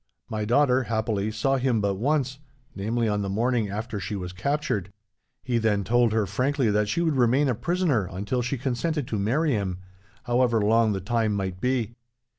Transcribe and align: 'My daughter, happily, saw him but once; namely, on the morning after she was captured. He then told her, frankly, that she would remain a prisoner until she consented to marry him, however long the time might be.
'My 0.31 0.45
daughter, 0.45 0.81
happily, 0.85 1.29
saw 1.29 1.57
him 1.57 1.79
but 1.79 1.93
once; 1.93 2.39
namely, 2.75 3.07
on 3.07 3.21
the 3.21 3.29
morning 3.29 3.69
after 3.69 3.99
she 3.99 4.15
was 4.15 4.33
captured. 4.33 4.91
He 5.43 5.59
then 5.59 5.83
told 5.83 6.11
her, 6.11 6.25
frankly, 6.25 6.71
that 6.71 6.89
she 6.89 7.01
would 7.01 7.15
remain 7.17 7.47
a 7.47 7.53
prisoner 7.53 8.07
until 8.11 8.41
she 8.41 8.57
consented 8.57 9.07
to 9.09 9.19
marry 9.19 9.51
him, 9.51 9.77
however 10.23 10.59
long 10.59 10.93
the 10.93 11.01
time 11.01 11.35
might 11.35 11.61
be. 11.61 11.93